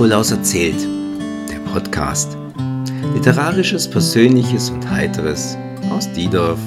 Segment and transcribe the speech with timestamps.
[0.00, 0.88] Nikolaus erzählt,
[1.50, 2.34] der Podcast.
[3.12, 5.58] Literarisches, Persönliches und Heiteres
[5.90, 6.58] aus Diedorf.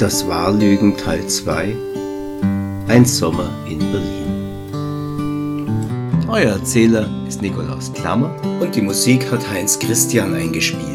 [0.00, 1.76] Das Wahrlügen Teil 2
[2.88, 4.24] Ein Sommer in Berlin.
[6.26, 10.87] Euer Erzähler ist Nikolaus Klammer und die Musik hat Heinz Christian eingespielt.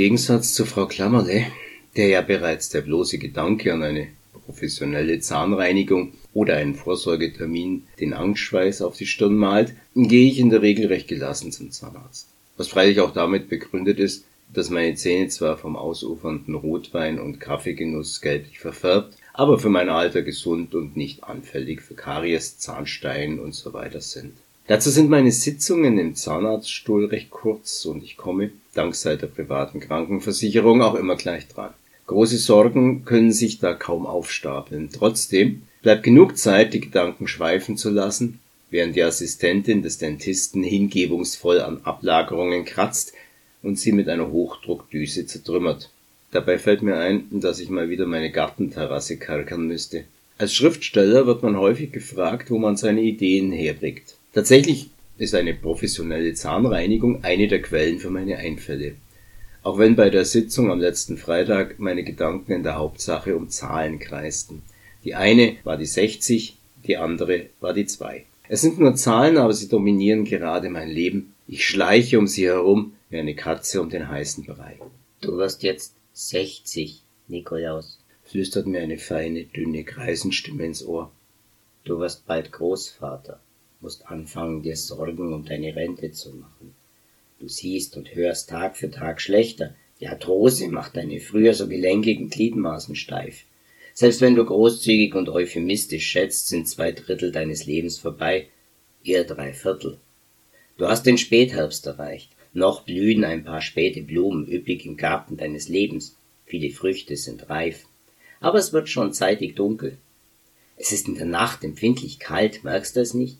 [0.00, 1.48] Gegensatz zu Frau Klammerle,
[1.94, 4.08] der ja bereits der bloße Gedanke an eine
[4.46, 10.62] professionelle Zahnreinigung oder einen Vorsorgetermin den Angstschweiß auf die Stirn malt, gehe ich in der
[10.62, 12.28] Regel recht gelassen zum Zahnarzt.
[12.56, 18.22] Was freilich auch damit begründet ist, dass meine Zähne zwar vom ausufernden Rotwein und Kaffeegenuss
[18.22, 23.74] gelblich verfärbt, aber für mein Alter gesund und nicht anfällig für Karies, Zahnstein und so
[23.74, 24.32] weiter sind.
[24.70, 30.80] Dazu sind meine Sitzungen im Zahnarztstuhl recht kurz und ich komme, dank der privaten Krankenversicherung,
[30.80, 31.74] auch immer gleich dran.
[32.06, 34.90] Große Sorgen können sich da kaum aufstapeln.
[34.92, 38.38] Trotzdem bleibt genug Zeit, die Gedanken schweifen zu lassen,
[38.70, 43.12] während die Assistentin des Dentisten hingebungsvoll an Ablagerungen kratzt,
[43.64, 45.90] und sie mit einer Hochdruckdüse zertrümmert.
[46.30, 50.04] Dabei fällt mir ein, dass ich mal wieder meine Gartenterrasse kalkern müsste.
[50.38, 54.14] Als Schriftsteller wird man häufig gefragt, wo man seine Ideen herbringt.
[54.32, 58.94] Tatsächlich ist eine professionelle Zahnreinigung eine der Quellen für meine Einfälle.
[59.62, 63.98] Auch wenn bei der Sitzung am letzten Freitag meine Gedanken in der Hauptsache um Zahlen
[63.98, 64.62] kreisten.
[65.04, 68.24] Die eine war die 60, die andere war die 2.
[68.48, 71.34] Es sind nur Zahlen, aber sie dominieren gerade mein Leben.
[71.46, 74.78] Ich schleiche um sie herum, wie eine Katze um den heißen Brei.
[75.20, 81.10] Du wirst jetzt sechzig, Nikolaus, flüstert mir eine feine, dünne Kreisenstimme ins Ohr.
[81.84, 83.40] Du wirst bald Großvater,
[83.80, 86.74] musst anfangen, dir Sorgen um deine Rente zu machen.
[87.38, 89.74] Du siehst und hörst Tag für Tag schlechter.
[90.00, 93.44] Die Arthrose macht deine früher so gelenkigen Gliedmaßen steif.
[93.94, 98.48] Selbst wenn du großzügig und euphemistisch schätzt, sind zwei Drittel deines Lebens vorbei,
[99.04, 99.98] eher drei Viertel.
[100.76, 102.30] Du hast den Spätherbst erreicht.
[102.52, 106.16] Noch blühen ein paar späte Blumen üppig im Garten deines Lebens,
[106.46, 107.86] viele Früchte sind reif.
[108.40, 109.98] Aber es wird schon zeitig dunkel.
[110.76, 113.36] Es ist in der Nacht empfindlich kalt, merkst du es nicht?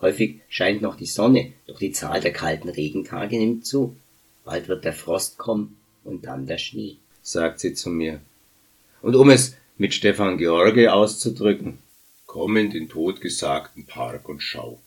[0.00, 3.96] Häufig scheint noch die Sonne, doch die Zahl der kalten Regentage nimmt zu.
[4.44, 8.20] Bald wird der Frost kommen und dann der Schnee, sagt sie zu mir.
[9.02, 11.78] Und um es mit Stefan George auszudrücken,
[12.26, 14.80] komm in den totgesagten Park und schau.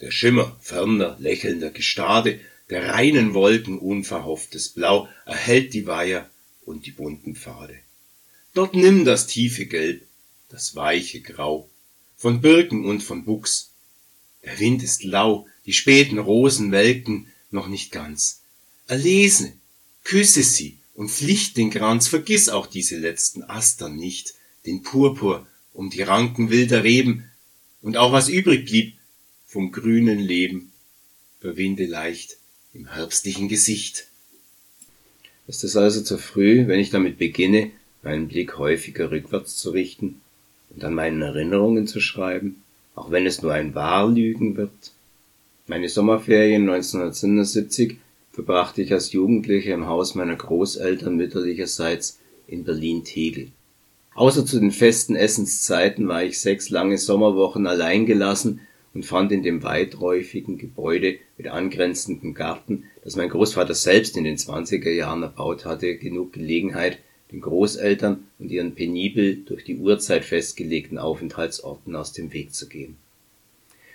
[0.00, 2.40] Der Schimmer ferner, lächelnder Gestade
[2.70, 6.28] der reinen Wolken unverhofftes Blau erhellt die Weiher
[6.64, 7.78] und die bunten Pfade.
[8.54, 10.02] Dort nimm das tiefe Gelb,
[10.48, 11.68] das weiche Grau,
[12.16, 13.70] von Birken und von Buchs.
[14.44, 18.42] Der Wind ist lau, die späten Rosen welken noch nicht ganz.
[18.86, 19.52] Erlese,
[20.04, 25.90] küsse sie und flicht den Kranz, vergiss auch diese letzten Astern nicht, den Purpur um
[25.90, 27.30] die Ranken wilder Reben,
[27.82, 28.94] und auch was übrig blieb
[29.46, 30.72] vom grünen Leben,
[31.40, 32.36] verwinde leicht
[32.72, 34.08] im herbstlichen Gesicht.
[35.46, 37.70] Ist es also zu früh, wenn ich damit beginne,
[38.02, 40.20] meinen Blick häufiger rückwärts zu richten
[40.70, 42.62] und an meinen Erinnerungen zu schreiben,
[42.96, 44.72] auch wenn es nur ein Wahrlügen wird?
[45.68, 47.98] Meine Sommerferien 1977
[48.32, 52.18] verbrachte ich als Jugendlicher im Haus meiner Großeltern mütterlicherseits
[52.48, 53.52] in Berlin-Tegel.
[54.14, 58.60] Außer zu den festen Essenszeiten war ich sechs lange Sommerwochen allein gelassen
[58.94, 64.36] und fand in dem weiträufigen Gebäude mit angrenzendem Garten, das mein Großvater selbst in den
[64.36, 66.98] 20er Jahren erbaut hatte, genug Gelegenheit,
[67.32, 72.96] den Großeltern und ihren penibel durch die Uhrzeit festgelegten Aufenthaltsorten aus dem Weg zu gehen.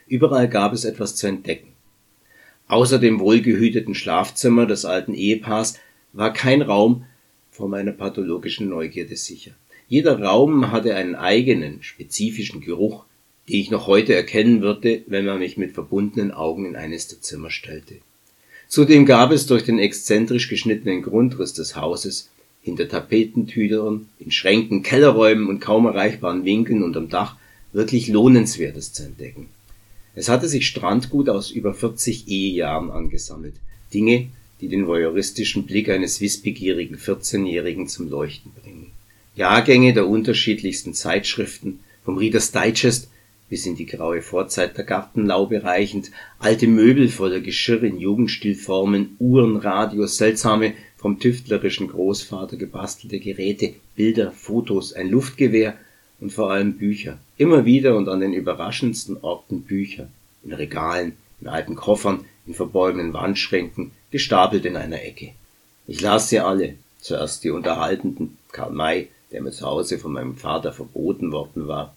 [0.07, 1.69] Überall gab es etwas zu entdecken.
[2.67, 5.75] Außer dem wohlgehüteten Schlafzimmer des alten Ehepaars
[6.13, 7.05] war kein Raum
[7.51, 9.51] vor meiner pathologischen Neugierde sicher.
[9.87, 13.03] Jeder Raum hatte einen eigenen, spezifischen Geruch,
[13.47, 17.22] die ich noch heute erkennen würde, wenn man mich mit verbundenen Augen in eines der
[17.22, 17.95] Zimmer stellte.
[18.69, 22.29] Zudem gab es durch den exzentrisch geschnittenen Grundriss des Hauses
[22.61, 27.35] hinter Tapetentüdern, in Schränken, Kellerräumen und kaum erreichbaren Winkeln unterm Dach
[27.73, 29.47] wirklich Lohnenswertes zu entdecken.
[30.13, 33.55] Es hatte sich Strandgut aus über 40 Ehejahren angesammelt.
[33.93, 34.28] Dinge,
[34.59, 38.91] die den voyeuristischen Blick eines wissbegierigen 14-Jährigen zum Leuchten bringen.
[39.35, 43.08] Jahrgänge der unterschiedlichsten Zeitschriften, vom Reader's Digest
[43.52, 49.58] bis in die graue Vorzeit der Gartenlaube reichend, alte Möbel voller Geschirr in Jugendstilformen, Uhren,
[49.58, 55.75] Radios, seltsame, vom tüftlerischen Großvater gebastelte Geräte, Bilder, Fotos, ein Luftgewehr
[56.19, 57.17] und vor allem Bücher.
[57.37, 60.07] Immer wieder und an den überraschendsten Orten Bücher.
[60.43, 65.31] In Regalen, in alten Koffern, in verborgenen Wandschränken, gestapelt in einer Ecke.
[65.87, 66.75] Ich las sie alle.
[66.99, 71.95] Zuerst die unterhaltenden Karl May, der mir zu Hause von meinem Vater verboten worden war,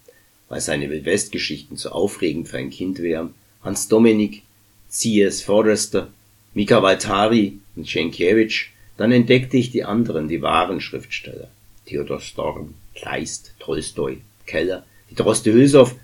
[0.48, 4.42] weil seine Wildwestgeschichten zu aufregend für ein Kind wären, Hans Dominik,
[4.88, 5.42] C.S.
[5.42, 6.08] Forrester,
[6.54, 11.48] Mika Waltari und Schenkiewicz, dann entdeckte ich die anderen, die wahren Schriftsteller.
[11.86, 15.94] Theodor Storm, Kleist, Tolstoi, Keller, die Droste Hülshoff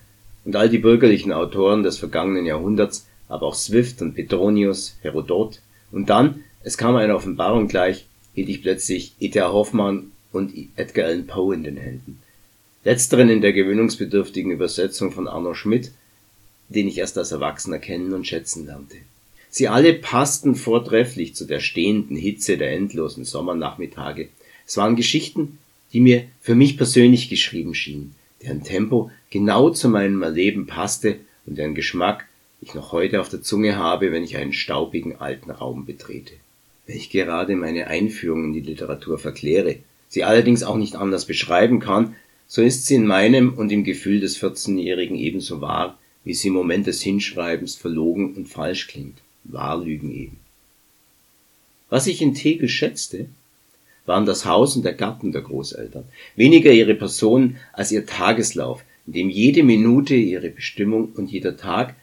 [0.44, 5.60] und all die bürgerlichen Autoren des vergangenen Jahrhunderts, aber auch Swift und Petronius, Herodot.
[5.92, 9.52] Und dann, es kam eine Offenbarung gleich, hielt ich plötzlich E.T.A.
[9.52, 12.20] Hoffmann und Edgar Allan Poe in den Händen.
[12.84, 15.92] Letzteren in der gewöhnungsbedürftigen Übersetzung von Arno Schmidt,
[16.68, 18.96] den ich erst als Erwachsener kennen und schätzen lernte.
[19.52, 24.28] Sie alle passten vortrefflich zu der stehenden Hitze der endlosen Sommernachmittage.
[24.64, 25.58] Es waren Geschichten,
[25.92, 31.16] die mir für mich persönlich geschrieben schienen, deren Tempo genau zu meinem Erleben passte
[31.46, 32.28] und deren Geschmack
[32.60, 36.34] ich noch heute auf der Zunge habe, wenn ich einen staubigen alten Raum betrete.
[36.86, 41.80] Wenn ich gerade meine Einführung in die Literatur verkläre, sie allerdings auch nicht anders beschreiben
[41.80, 42.14] kann,
[42.46, 46.54] so ist sie in meinem und im Gefühl des 14-Jährigen ebenso wahr, wie sie im
[46.54, 49.18] Moment des Hinschreibens verlogen und falsch klingt.
[49.44, 50.38] Wahrlügen eben.
[51.88, 53.26] Was ich in Tegel schätzte,
[54.06, 56.04] waren das Haus und der Garten der Großeltern,
[56.36, 61.94] weniger ihre Person als ihr Tageslauf, in dem jede Minute ihre Bestimmung und jeder Tag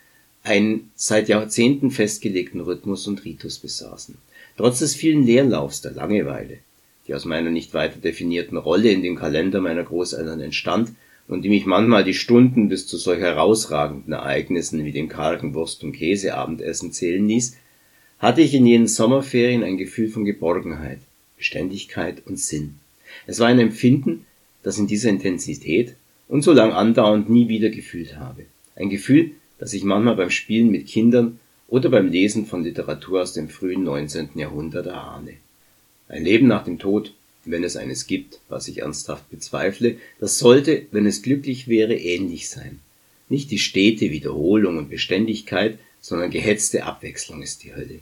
[0.43, 4.17] einen seit Jahrzehnten festgelegten Rhythmus und Ritus besaßen.
[4.55, 6.59] Trotz des vielen Leerlaufs der Langeweile,
[7.07, 10.91] die aus meiner nicht weiter definierten Rolle in dem Kalender meiner Großeltern entstand,
[11.27, 15.83] und die mich manchmal die Stunden bis zu solch herausragenden Ereignissen wie dem kargen Wurst-
[15.83, 17.57] und Käseabendessen zählen ließ,
[18.19, 20.99] hatte ich in jenen Sommerferien ein Gefühl von Geborgenheit,
[21.37, 22.75] Beständigkeit und Sinn.
[23.25, 24.25] Es war ein Empfinden,
[24.63, 25.95] das in dieser Intensität
[26.27, 28.45] und so lang andauernd nie wieder gefühlt habe.
[28.75, 33.33] Ein Gefühl, das ich manchmal beim Spielen mit Kindern oder beim Lesen von Literatur aus
[33.33, 34.29] dem frühen 19.
[34.35, 35.33] Jahrhundert erahne.
[36.07, 37.13] Ein Leben nach dem Tod
[37.51, 42.49] wenn es eines gibt, was ich ernsthaft bezweifle, das sollte, wenn es glücklich wäre, ähnlich
[42.49, 42.79] sein.
[43.29, 47.99] Nicht die stete Wiederholung und Beständigkeit, sondern gehetzte Abwechslung ist die Hölle.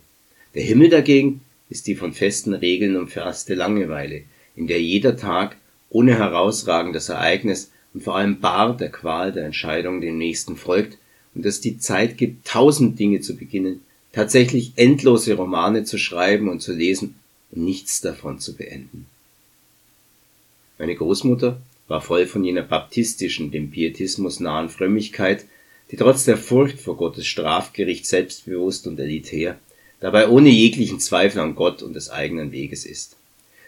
[0.54, 4.24] Der Himmel dagegen ist die von festen Regeln umfasste Langeweile,
[4.56, 5.58] in der jeder Tag
[5.90, 10.98] ohne herausragendes Ereignis und vor allem bar der Qual der Entscheidung dem nächsten folgt
[11.34, 13.82] und es die Zeit gibt, tausend Dinge zu beginnen,
[14.14, 17.16] tatsächlich endlose Romane zu schreiben und zu lesen
[17.52, 19.08] und nichts davon zu beenden.
[20.78, 25.46] Meine Großmutter war voll von jener baptistischen, dem Pietismus nahen Frömmigkeit,
[25.92, 29.60] die trotz der Furcht vor Gottes Strafgericht selbstbewusst und elitär,
[30.00, 33.16] dabei ohne jeglichen Zweifel an Gott und des eigenen Weges ist.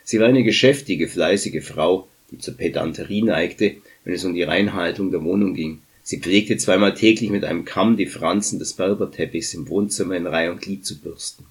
[0.04, 5.12] Sie war eine geschäftige, fleißige Frau, die zur Pedanterie neigte, wenn es um die Reinhaltung
[5.12, 5.80] der Wohnung ging.
[6.04, 10.52] Sie pflegte zweimal täglich mit einem Kamm die Franzen des Berberteppichs im Wohnzimmer in Reih
[10.52, 11.46] und Glied zu bürsten.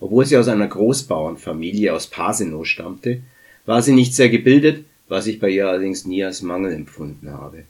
[0.00, 3.22] Obwohl sie aus einer Großbauernfamilie aus Pasenow stammte,
[3.66, 7.64] war sie nicht sehr gebildet, was ich bei ihr allerdings nie als Mangel empfunden habe.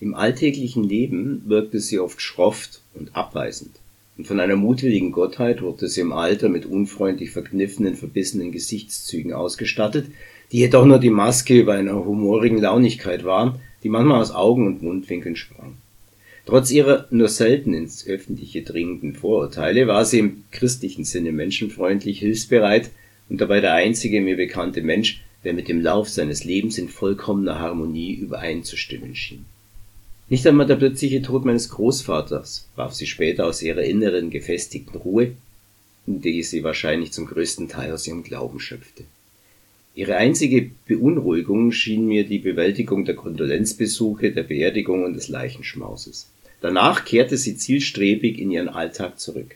[0.00, 3.70] Im alltäglichen Leben wirkte sie oft schrofft und abweisend,
[4.16, 10.06] und von einer mutwilligen Gottheit wurde sie im Alter mit unfreundlich verkniffenen, verbissenen Gesichtszügen ausgestattet,
[10.52, 14.82] die jedoch nur die Maske über einer humorigen Launigkeit waren, die manchmal aus Augen und
[14.82, 15.76] Mundwinkeln sprang.
[16.46, 22.90] Trotz ihrer nur selten ins Öffentliche dringenden Vorurteile war sie im christlichen Sinne menschenfreundlich, hilfsbereit
[23.30, 27.58] und dabei der einzige mir bekannte Mensch, der mit dem Lauf seines Lebens in vollkommener
[27.58, 29.44] Harmonie übereinzustimmen schien.
[30.28, 35.32] Nicht einmal der plötzliche Tod meines Großvaters warf sie später aus ihrer inneren gefestigten Ruhe,
[36.06, 39.04] die sie wahrscheinlich zum größten Teil aus ihrem Glauben schöpfte.
[39.94, 46.28] Ihre einzige Beunruhigung schien mir die Bewältigung der Kondolenzbesuche, der Beerdigung und des Leichenschmauses.
[46.60, 49.54] Danach kehrte sie zielstrebig in ihren Alltag zurück.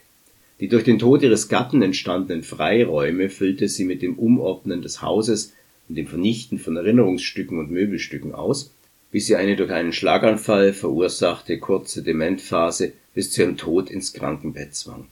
[0.61, 5.55] Die durch den Tod ihres Gatten entstandenen Freiräume füllte sie mit dem Umordnen des Hauses
[5.89, 8.73] und dem Vernichten von Erinnerungsstücken und Möbelstücken aus,
[9.11, 14.75] bis sie eine durch einen Schlaganfall verursachte kurze Dementphase bis zu ihrem Tod ins Krankenbett
[14.75, 15.07] zwang.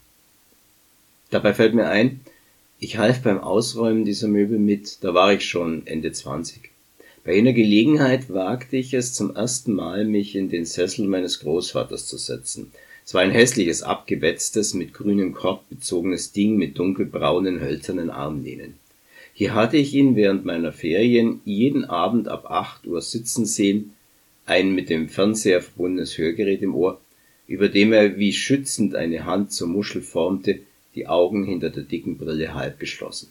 [1.29, 2.21] Dabei fällt mir ein,
[2.79, 6.69] ich half beim Ausräumen dieser Möbel mit, da war ich schon Ende 20.
[7.23, 12.07] Bei jener Gelegenheit wagte ich es zum ersten Mal, mich in den Sessel meines Großvaters
[12.07, 12.71] zu setzen.
[13.03, 18.75] Es war ein hässliches, abgewetztes, mit grünem Korb bezogenes Ding mit dunkelbraunen, hölzernen Armlehnen.
[19.39, 23.93] Hier hatte ich ihn während meiner Ferien jeden Abend ab acht Uhr sitzen sehen,
[24.47, 26.99] ein mit dem Fernseher verbundenes Hörgerät im Ohr,
[27.45, 30.61] über dem er wie schützend eine Hand zur Muschel formte,
[30.95, 33.27] die Augen hinter der dicken Brille halb geschlossen.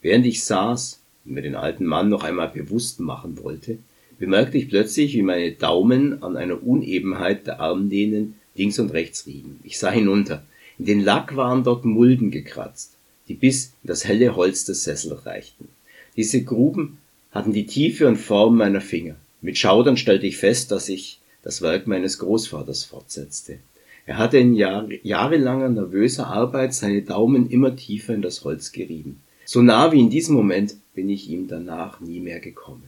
[0.00, 3.76] Während ich saß und mir den alten Mann noch einmal bewusst machen wollte,
[4.18, 9.60] bemerkte ich plötzlich, wie meine Daumen an einer Unebenheit der Armlehnen links und rechts rieben.
[9.64, 10.46] Ich sah hinunter.
[10.78, 12.91] In den Lack waren dort Mulden gekratzt,
[13.28, 15.68] die bis in das helle Holz des Sessels reichten.
[16.16, 16.98] Diese Gruben
[17.30, 19.16] hatten die Tiefe und Form meiner Finger.
[19.40, 23.58] Mit Schaudern stellte ich fest, dass ich das Werk meines Großvaters fortsetzte.
[24.06, 29.20] Er hatte in Jahr, jahrelanger nervöser Arbeit seine Daumen immer tiefer in das Holz gerieben.
[29.44, 32.84] So nah wie in diesem Moment bin ich ihm danach nie mehr gekommen.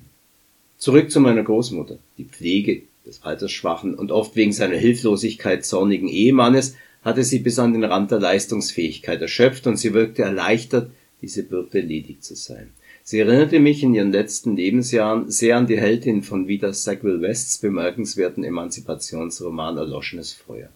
[0.79, 1.99] Zurück zu meiner Großmutter.
[2.19, 7.75] Die Pflege des altersschwachen und oft wegen seiner Hilflosigkeit zornigen Ehemannes hatte sie bis an
[7.75, 12.71] den Rand der Leistungsfähigkeit erschöpft und sie wirkte erleichtert, diese Bürde ledig zu sein.
[13.03, 17.59] Sie erinnerte mich in ihren letzten Lebensjahren sehr an die Heldin von Vida Sackville Wests
[17.59, 20.71] bemerkenswerten Emanzipationsroman Erloschenes Feuer.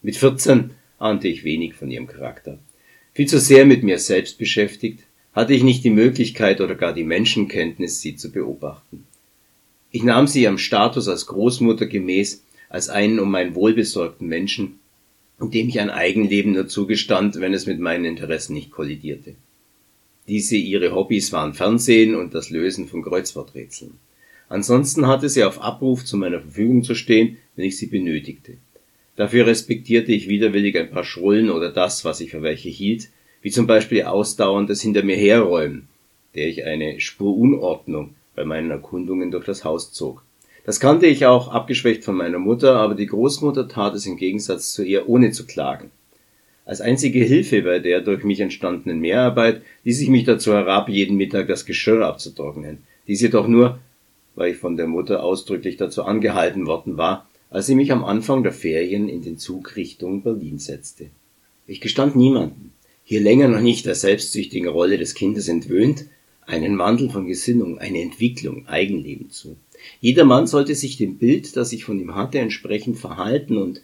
[0.00, 2.58] Mit 14 ahnte ich wenig von ihrem Charakter.
[3.12, 5.00] Viel zu sehr mit mir selbst beschäftigt,
[5.32, 9.04] hatte ich nicht die Möglichkeit oder gar die Menschenkenntnis, sie zu beobachten.
[9.90, 14.77] Ich nahm sie ihrem Status als Großmutter gemäß als einen um mein wohlbesorgten Menschen,
[15.40, 19.34] dem ich ein Eigenleben nur zugestand, wenn es mit meinen Interessen nicht kollidierte.
[20.26, 23.92] Diese ihre Hobbys waren Fernsehen und das Lösen von Kreuzworträtseln.
[24.48, 28.54] Ansonsten hatte sie auf Abruf zu meiner Verfügung zu stehen, wenn ich sie benötigte.
[29.16, 33.08] Dafür respektierte ich widerwillig ein paar Schrullen oder das, was ich für welche hielt,
[33.42, 35.88] wie zum Beispiel ausdauerndes Hinter mir herräumen,
[36.34, 40.22] der ich eine Spurunordnung bei meinen Erkundungen durch das Haus zog.
[40.68, 44.70] Das kannte ich auch abgeschwächt von meiner Mutter, aber die Großmutter tat es im Gegensatz
[44.70, 45.90] zu ihr ohne zu klagen.
[46.66, 51.16] Als einzige Hilfe bei der durch mich entstandenen Mehrarbeit ließ ich mich dazu herab, jeden
[51.16, 52.82] Mittag das Geschirr abzutrocknen.
[53.06, 53.78] Dies jedoch nur,
[54.34, 58.42] weil ich von der Mutter ausdrücklich dazu angehalten worden war, als sie mich am Anfang
[58.42, 61.06] der Ferien in den Zug Richtung Berlin setzte.
[61.66, 66.04] Ich gestand niemanden, hier länger noch nicht der selbstsüchtigen Rolle des Kindes entwöhnt,
[66.48, 69.56] einen Wandel von Gesinnung, eine Entwicklung, Eigenleben zu.
[70.00, 73.82] Jeder Mann sollte sich dem Bild, das ich von ihm hatte, entsprechend verhalten und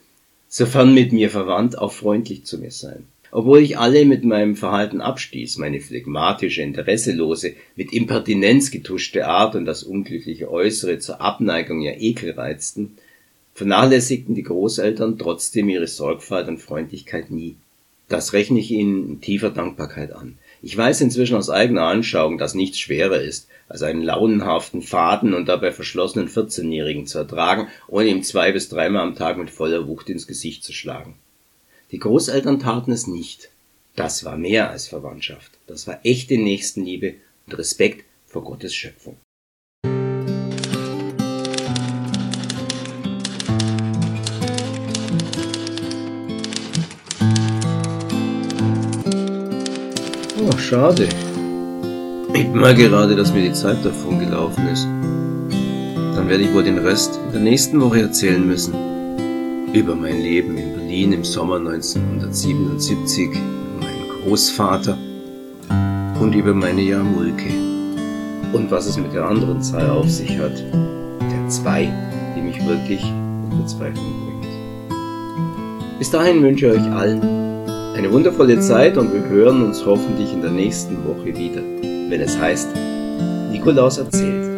[0.49, 3.05] sofern mit mir verwandt, auch freundlich zu mir sein.
[3.31, 9.67] Obwohl ich alle mit meinem Verhalten abstieß, meine phlegmatische, interesselose, mit Impertinenz getuschte Art und
[9.67, 12.97] das unglückliche Äußere zur Abneigung ja Ekel reizten,
[13.55, 17.57] vernachlässigten die Großeltern trotzdem ihre Sorgfalt und Freundlichkeit nie.
[18.09, 20.39] Das rechne ich ihnen in tiefer Dankbarkeit an.
[20.67, 25.47] Ich weiß inzwischen aus eigener Anschauung, dass nichts schwerer ist, als einen launenhaften, faden und
[25.47, 30.09] dabei verschlossenen 14-Jährigen zu ertragen, ohne ihm zwei bis dreimal am Tag mit voller Wucht
[30.09, 31.17] ins Gesicht zu schlagen.
[31.91, 33.51] Die Großeltern taten es nicht.
[33.95, 35.53] Das war mehr als Verwandtschaft.
[35.67, 37.17] Das war echte Nächstenliebe
[37.47, 39.19] und Respekt vor Gottes Schöpfung.
[50.47, 51.09] Oh, schade.
[52.35, 54.85] Ich merke gerade, dass mir die Zeit davon gelaufen ist.
[56.15, 58.75] Dann werde ich wohl den Rest in der nächsten Woche erzählen müssen.
[59.73, 63.39] Über mein Leben in Berlin im Sommer 1977, über
[63.81, 64.99] meinen Großvater
[66.21, 67.51] und über meine Jamulke.
[68.53, 70.59] Und was es mit der anderen Zahl auf sich hat.
[70.59, 71.91] Der zwei,
[72.37, 75.99] die mich wirklich in Verzweiflung bringt.
[75.99, 77.54] Bis dahin wünsche ich euch allen
[77.95, 81.63] eine wundervolle Zeit und wir hören uns hoffentlich in der nächsten Woche wieder,
[82.11, 82.69] wenn es heißt,
[83.53, 84.54] Nikolaus erzählt.